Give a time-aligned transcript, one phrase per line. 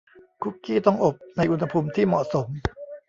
[0.41, 2.47] คุกกี้ต้องอบในอุณหภูมิที่เหมาะสม